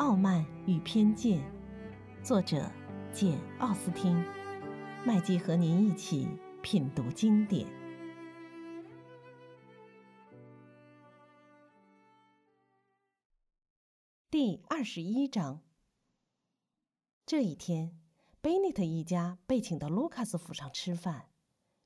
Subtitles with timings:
[0.00, 1.38] 傲慢与偏见》，
[2.24, 2.72] 作者
[3.12, 4.16] 简·奥斯汀。
[5.04, 6.26] 麦基和您一起
[6.62, 7.66] 品读经典。
[14.30, 15.60] 第二十一章。
[17.26, 18.00] 这一天，
[18.40, 21.26] 贝内特一家被请到卢卡斯府上吃饭，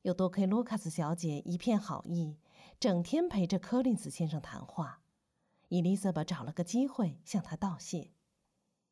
[0.02, 2.38] 又多亏卢卡斯小姐一片好意，
[2.78, 5.00] 整天陪着柯林斯先生谈话。
[5.74, 8.12] 伊丽莎白找了个机会向他道谢：“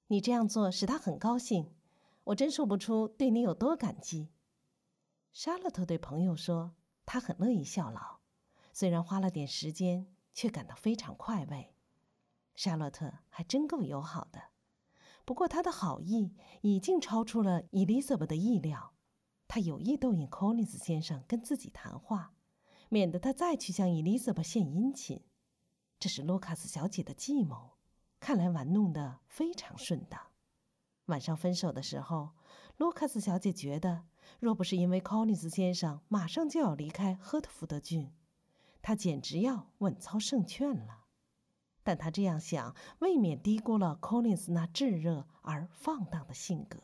[0.09, 1.72] 你这样做使他很高兴，
[2.24, 4.32] 我真说不出对你有多感激。”
[5.30, 6.74] 沙洛特对朋友说
[7.06, 8.18] ：“他很乐意效劳，
[8.72, 11.72] 虽然花了点时间，却感到非常快慰。”
[12.56, 14.42] 沙洛特还真够友好的，
[15.24, 18.94] 不过他的好意已经超出了伊丽莎白的意料。
[19.46, 22.34] 他有意逗引柯林斯先生跟自己谈话，
[22.88, 25.22] 免得他再去向伊丽莎白献殷勤。
[26.02, 27.77] 这是卢卡斯小姐的计谋，
[28.19, 30.20] 看来玩弄得非常顺当。
[31.05, 32.31] 晚上分手的时候，
[32.77, 34.03] 卢卡斯小姐觉得，
[34.41, 38.12] 若不是因为柯林斯先生马上就要离开赫特福德郡，
[38.83, 41.05] 她简直要稳操胜券了。
[41.84, 46.81] 但她这样想，未免低估了柯林斯那炙热而放荡的性格。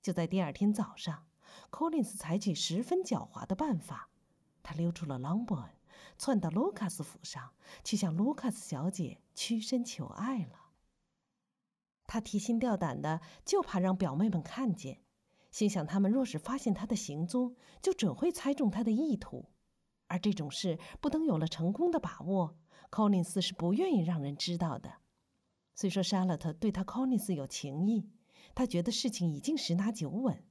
[0.00, 1.26] 就在第二天早上，
[1.68, 4.08] 柯林斯采取十分狡猾的办法，
[4.62, 5.68] 他溜出了朗伯恩。
[6.22, 7.50] 窜到卢卡斯府上
[7.82, 10.70] 去向卢卡斯小姐屈身求爱了。
[12.06, 15.00] 他提心吊胆的，就怕让表妹们看见，
[15.50, 19.46] 心想他们若是发现他的行踪，就准会猜中他的意图。
[20.06, 22.56] 而这种事不等有了成功的把握，
[22.88, 24.98] 柯林斯是不愿意让人知道的。
[25.74, 28.08] 虽说莎乐特对他柯林斯有情意，
[28.54, 30.44] 他觉得事情已经十拿九稳，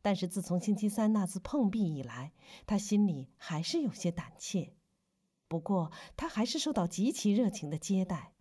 [0.00, 2.32] 但是自从星期三那次碰壁以来，
[2.64, 4.74] 他心里还是有些胆怯。
[5.50, 8.34] 不过，他还是受到极其热情的接待。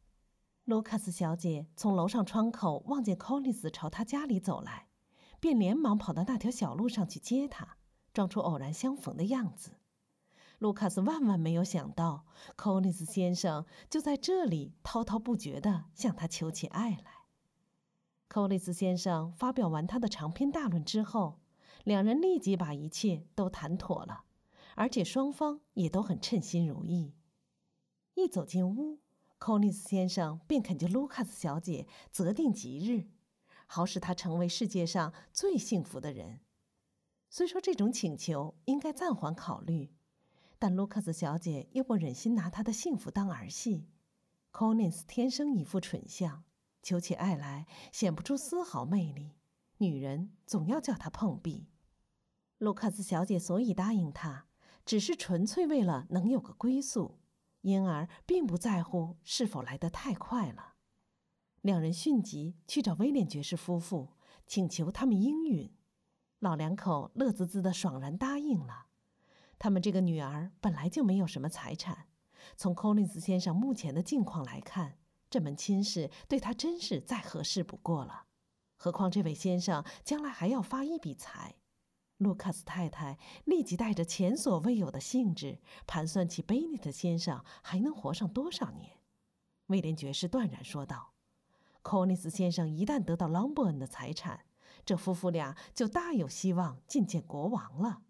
[0.65, 4.89] 卢卡斯小姐从楼上窗口望见柯利斯朝她家里走来，
[5.39, 7.77] 便连忙跑到那条小路上去接他，
[8.13, 9.79] 装出偶然相逢的样子。
[10.59, 17.25] 卢卡斯万万没有想到，柯利斯先生就在这里滔滔不绝地向他求起爱来。
[18.27, 21.39] 柯利斯先生发表完他的长篇大论之后，
[21.83, 24.25] 两人立即把一切都谈妥了。
[24.79, 27.13] 而且双方也都很称心如意。
[28.13, 29.01] 一走进屋，
[29.37, 33.09] 寇尼斯先生便恳求卢卡斯小姐择定吉日，
[33.65, 36.39] 好使他成为世界上最幸福的人。
[37.29, 39.91] 虽说这种请求应该暂缓考虑，
[40.57, 43.89] 但卢卡斯小姐又不忍心拿他的幸福当儿戏。
[44.51, 46.45] 寇尼斯天生一副蠢相，
[46.81, 49.33] 求起爱来显不出丝毫魅力，
[49.79, 51.67] 女人总要叫他碰壁。
[52.59, 54.45] 卢卡斯小姐所以答应他。
[54.89, 57.19] 只是纯粹为了能有个归宿，
[57.61, 60.77] 因而并不在乎是否来得太快了。
[61.61, 64.13] 两人迅即去找威廉爵士夫妇，
[64.47, 65.71] 请求他们应允。
[66.39, 68.87] 老两口乐滋滋的爽然答应了。
[69.59, 72.07] 他们这个女儿本来就没有什么财产，
[72.57, 74.97] 从柯林斯先生目前的境况来看，
[75.29, 78.25] 这门亲事对他真是再合适不过了。
[78.75, 81.58] 何况这位先生将来还要发一笔财。
[82.19, 88.97] 卢卡斯太太立即带着前所未有的兴致盘算起贝内特先生还能活上多少年。
[89.67, 91.13] 威廉爵士断然说道
[91.81, 94.45] ：“柯尼斯先生一旦得到朗伯恩的财产，
[94.85, 98.01] 这夫妇俩就大有希望觐见国王了。”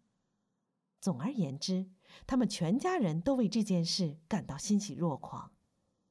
[0.99, 1.91] 总而言之，
[2.25, 5.51] 他们全家人都为这件事感到欣喜若狂。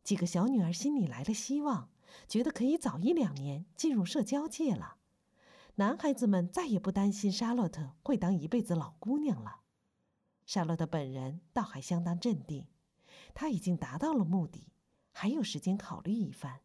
[0.05, 1.91] 几个小女儿心里来了希望，
[2.29, 4.99] 觉得可以早一两年进入社交界了。
[5.79, 9.61] 男孩子们再也不担心莎洛特会当一辈子老姑娘了。
[10.45, 12.67] 莎洛特本人倒还相当镇定，
[13.33, 14.73] 她已经达到了目的，
[15.13, 16.63] 还有时间考虑一番。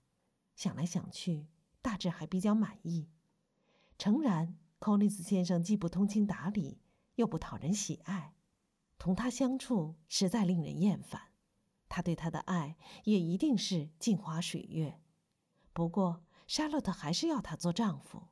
[0.56, 1.46] 想来想去，
[1.80, 3.12] 大致还比较满意。
[4.00, 6.82] 诚然，寇利斯先生既不通情达理，
[7.14, 8.34] 又不讨人喜爱，
[8.98, 11.34] 同他相处实在令人厌烦。
[11.88, 15.00] 他对他的爱也一定是镜花水月。
[15.72, 18.30] 不过，莎洛特还是要他做丈夫。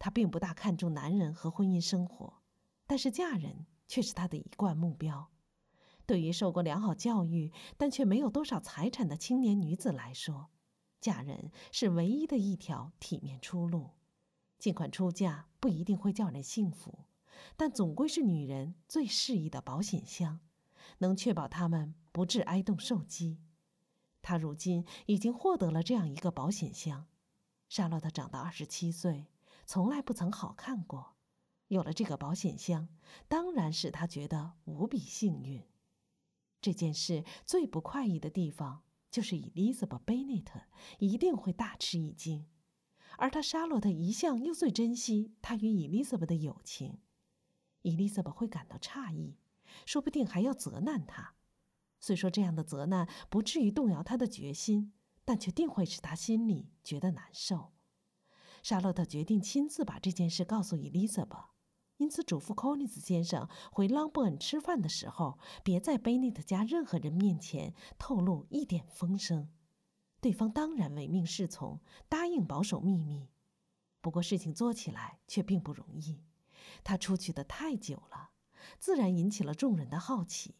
[0.00, 2.42] 她并不大看重男人和婚姻生活，
[2.86, 5.30] 但是嫁人却是她的一贯目标。
[6.06, 10.48] 对于受过良好教育但却没有多少财产的青年女子来说，
[11.00, 13.90] 嫁人是唯一的一条体面出路。
[14.58, 17.04] 尽管出嫁不一定会叫人幸福，
[17.56, 20.40] 但总归是女人最适宜的保险箱，
[20.98, 23.38] 能确保她们不致挨冻受饥。
[24.22, 27.06] 她如今已经获得了这样一个保险箱。
[27.68, 29.26] 莎洛特长到二十七岁。
[29.70, 31.14] 从来不曾好看过，
[31.68, 32.88] 有了这个保险箱，
[33.28, 35.64] 当然使他觉得无比幸运。
[36.60, 38.82] 这件事最不快意的地方，
[39.12, 40.62] 就是伊丽莎白·贝内特
[40.98, 42.48] 一定会大吃一惊，
[43.16, 46.98] 而他沙洛特一向又最珍惜他与伊丽莎白的友情。
[47.82, 49.36] 伊丽莎白会感到诧异，
[49.86, 51.36] 说不定还要责难他。
[52.00, 54.92] 虽说这样的责难不至于动摇他的决心，
[55.24, 57.70] 但却定会使他心里觉得难受。
[58.62, 61.36] 沙洛特决定亲自把这件事告诉伊丽莎白，
[61.96, 69.50] 因此嘱咐科尼斯先生回朗伯恩吃饭的时候，别在贝内特家任何人面前透露一点风声。
[70.20, 73.28] 对方当然唯命是从，答应保守秘密。
[74.02, 76.22] 不过事情做起来却并不容易，
[76.84, 78.30] 他出去的太久了，
[78.78, 80.56] 自然引起了众人的好奇。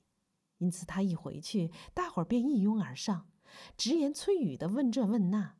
[0.58, 3.31] 因此，他一回去，大伙儿便一拥而上，
[3.76, 5.59] 直言催语的问这问那。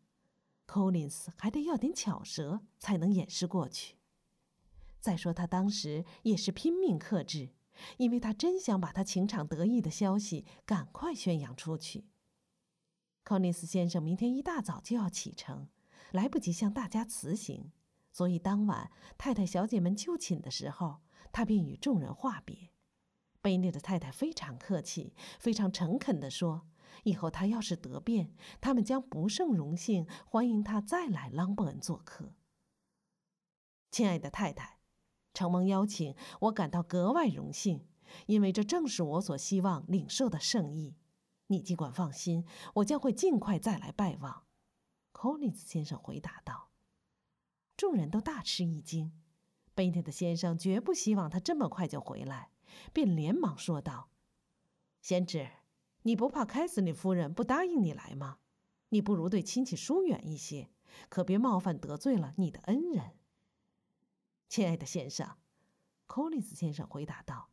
[0.71, 3.97] Collins 还得要点巧舌，才能掩饰过去。
[5.01, 7.49] 再说，他当时也是拼命克制，
[7.97, 12.05] 因为他真想把他情场得意的消息赶快宣扬出去。
[13.25, 15.67] Collins 先生明天一大早就要启程，
[16.13, 17.73] 来不及向大家辞行，
[18.13, 21.01] 所以当晚太太小姐们就寝的时候，
[21.33, 22.71] 他便与众人话别。
[23.43, 26.69] 贝内的太太非常客气，非常诚恳地说
[27.05, 32.35] ：“以后他要是得便，他们将不胜荣幸欢迎他再来朗伯恩做客。”
[33.91, 34.79] 亲爱的太太，
[35.35, 37.87] 承蒙邀请，我感到格外荣幸，
[38.27, 40.97] 因为这正是我所希望领受的圣意。
[41.49, 42.45] 你尽管放心，
[42.75, 44.45] 我将会尽快再来拜望。”
[45.13, 46.71] 柯林斯先生回答道。
[47.77, 49.13] 众人都大吃一惊，
[49.75, 52.51] 贝内的先生绝不希望他这么快就回来。
[52.93, 54.11] 便连忙说道
[55.03, 55.51] ：“贤侄，
[56.03, 58.39] 你不怕凯瑟琳夫人不答应你来吗？
[58.89, 60.71] 你不如对亲戚疏远一些，
[61.09, 63.13] 可别冒犯得罪了你的恩人。”
[64.49, 65.37] 亲爱的先生，
[66.07, 67.51] 柯林斯先生回答道：“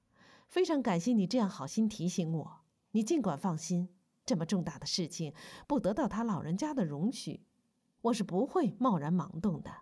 [0.47, 2.61] 非常感谢你这样好心提醒我。
[2.91, 3.89] 你尽管放心，
[4.25, 5.33] 这么重大的事情
[5.67, 7.45] 不得到他老人家的容许，
[8.01, 9.81] 我是不会贸然盲动的。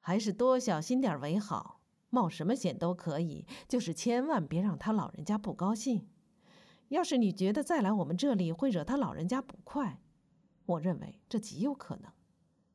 [0.00, 1.80] 还是多小心点为好。”
[2.14, 6.10] 冒什么险都可以，就是千万别让他老人家不高兴。
[6.92, 10.00] 要是你觉得再来我们这里会惹他老人家不快，
[10.66, 12.12] 我认为这极有可能，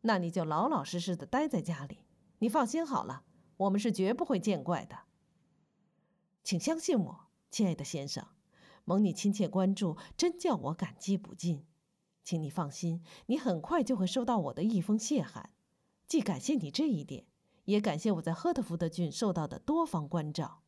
[0.02, 2.00] 那你就老老实实的待在家里。
[2.40, 3.24] 你放心好了，
[3.58, 5.02] 我们是绝不会见怪的。
[6.44, 8.26] 请相信我，亲爱的先生，
[8.86, 11.66] 蒙你亲切关注，真叫我感激不尽。
[12.24, 15.52] 请你放心，你很快就会收到我的一封谢函，
[16.08, 17.26] 既感谢你这一点。
[17.66, 20.64] 也感谢我在赫特福德郡受到的多方关照。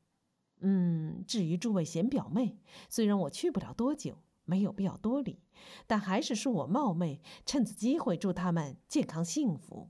[0.60, 2.60] 嗯，至于诸位贤表妹，
[2.90, 5.42] 虽然我去不了多久，没有必要多礼，
[5.88, 9.90] 但还是恕我冒昧，趁此机会祝他们健康幸福，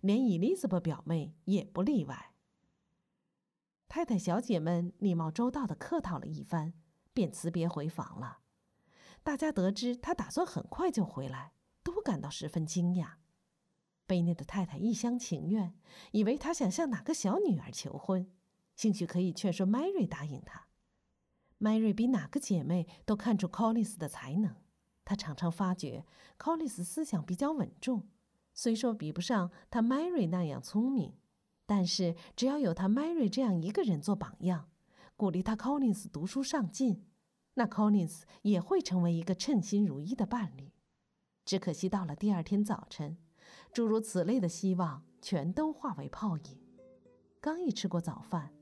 [0.00, 2.32] 连伊丽莎白表妹也不例外。
[3.88, 6.74] 太太小姐们礼貌周到的客套了一番，
[7.12, 8.38] 便辞别回房了。
[9.22, 11.52] 大家得知他打算很快就回来，
[11.82, 13.14] 都感到十分惊讶。
[14.06, 15.76] 贝内的太太一厢情愿，
[16.12, 18.30] 以为他想向哪个小女儿求婚，
[18.76, 20.68] 兴许可以劝说迈瑞答应他。
[21.58, 24.54] 迈瑞比哪个姐妹都看出 Collins 的才能，
[25.04, 26.04] 她常常发觉
[26.38, 28.08] Collins 思想比较稳重，
[28.52, 31.14] 虽说比不上他迈瑞那样聪明，
[31.64, 34.68] 但是只要有他迈瑞这样一个人做榜样，
[35.16, 37.06] 鼓励他 Collins 读书上进，
[37.54, 40.72] 那 Collins 也会成为一个称心如意的伴侣。
[41.44, 43.16] 只可惜到了第二天早晨。
[43.72, 46.58] 诸如此类的希望全都化为泡影。
[47.40, 48.52] 刚一吃过早饭，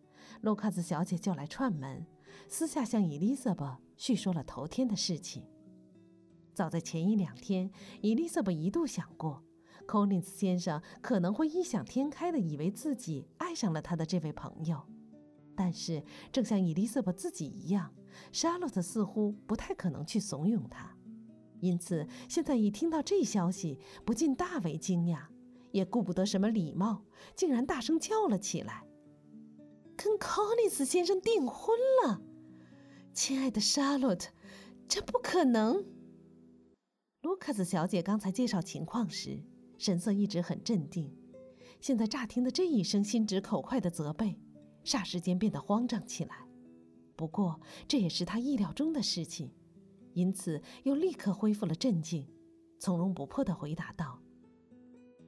[0.42, 2.06] 卢卡斯小姐就来串门，
[2.48, 5.44] 私下向伊丽莎白叙说了头天的事情。
[6.52, 9.42] 早在前一两天，伊丽莎白一度想过，
[9.86, 14.80] 柯林斯先生可能会异想天开地以为自己爱上了他的这位朋友。
[15.56, 17.92] 但是，正像伊丽莎白自己一样，
[18.32, 20.96] 莎洛特似乎不太可能去怂恿他。
[21.60, 25.20] 因此，现在一听到这消息，不禁大为惊讶，
[25.70, 28.84] 也顾不得什么礼貌，竟然大声叫了起来
[30.04, 32.20] ：“跟柯林斯先生订婚了！
[33.14, 34.30] 亲爱的莎洛特，
[34.86, 35.82] 这不可能！”
[37.24, 39.42] 卢卡斯小姐刚才介绍情况时，
[39.78, 41.10] 神色一直很镇定，
[41.80, 44.38] 现在乍听的这一声心直口快的责备，
[44.84, 46.46] 霎时间变得慌张起来。
[47.16, 47.58] 不过，
[47.88, 49.54] 这也是她意料中的事情。
[50.12, 52.28] 因此，又立刻恢复了镇静，
[52.78, 54.20] 从容不迫地回答道：“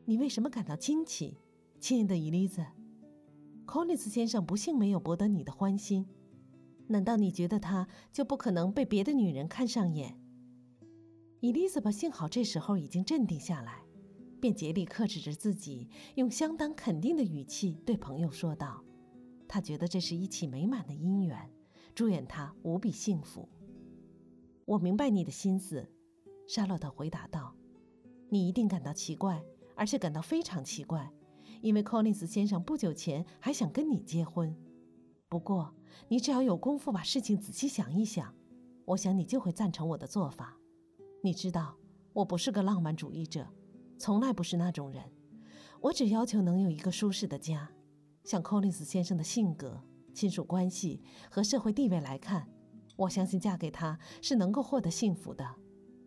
[0.05, 1.39] 你为什么感到惊奇，
[1.81, 2.76] 亲爱的伊丽莎？
[3.67, 6.07] 柯林斯先生不幸没有博得你的欢心，
[6.87, 10.19] 难道你觉得他就不可能被别的女人看上眼？”
[11.41, 13.83] 伊丽莎白幸好这时候已经镇定下来，
[14.41, 18.83] 便竭力克制着自己，用相当肯定的语气对朋友说道
[19.49, 21.51] ：“她觉得这是一起美满的姻缘，
[21.95, 23.49] 祝愿他无比幸福。”
[24.65, 25.89] 我明白你的心思，
[26.47, 27.55] 沙洛特回答道
[28.31, 29.45] ：“你一定感到奇怪，
[29.75, 31.13] 而且感到非常奇怪，
[31.61, 34.55] 因为柯林斯先生不久前还想跟你结婚。
[35.29, 35.75] 不过，
[36.09, 38.35] 你只要有功夫把事情仔细想一想，
[38.85, 40.57] 我想你就会赞成我的做法。
[41.23, 41.77] 你知道，
[42.13, 43.47] 我不是个浪漫主义者，
[43.99, 45.03] 从来不是那种人。
[45.81, 47.71] 我只要求能有一个舒适的家。
[48.25, 49.83] 像柯林斯先生的性格、
[50.13, 52.49] 亲属关系和社会地位来看，
[52.97, 55.47] 我相信嫁给他是能够获得幸福的。”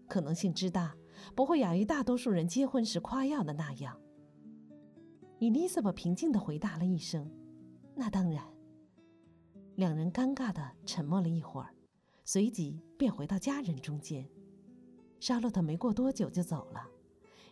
[0.07, 0.95] 可能性之大，
[1.35, 3.99] 不会亚于大多数人结婚时夸耀的那样。
[5.39, 7.31] 伊丽莎白平静地回答了一声
[7.95, 8.43] ：“那当然。”
[9.75, 11.73] 两人尴尬地沉默了一会儿，
[12.25, 14.29] 随即便回到家人中间。
[15.21, 16.85] 沙洛特没过多久就走了。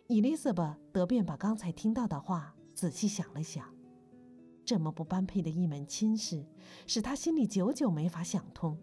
[0.06, 3.74] 伊丽莎白得便把刚才听到的话仔细想了想。
[4.66, 6.46] 这么不般配的一门亲事，
[6.86, 8.78] 使他心里久久没法想通。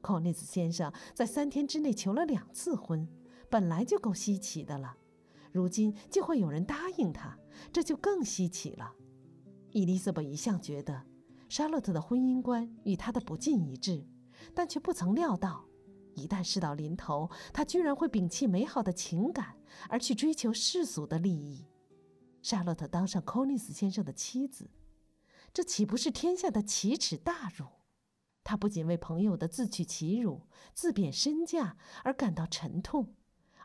[0.00, 3.08] 寇内斯先生在三天之内求了两次婚，
[3.50, 4.96] 本来就够稀奇的了，
[5.50, 7.36] 如今竟会有人答应他，
[7.72, 8.94] 这就更稀奇了。
[9.70, 11.04] 伊丽莎白一向觉得
[11.48, 14.06] 莎洛特的婚姻观与她的不尽一致，
[14.54, 15.64] 但却不曾料到，
[16.14, 19.56] 一旦事到临头，她居然会摒弃美好的情感，
[19.88, 21.66] 而去追求世俗的利益。
[22.42, 24.70] 莎洛特当上寇内斯先生的妻子，
[25.52, 27.66] 这岂不是天下的奇耻大辱？
[28.44, 33.14] 她不仅为朋友的自取其辱、自贬身价而感到沉痛，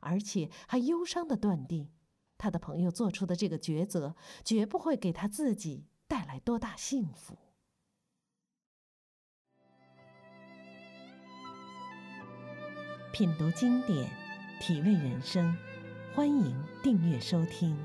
[0.02, 1.90] 而且还忧伤地断定，
[2.42, 7.38] 他的朋友做出的这个抉择绝不会给他自己带来多大幸福。
[13.14, 14.10] 品读经典，
[14.60, 15.56] 体味人生，
[16.16, 17.78] 欢迎订阅收听。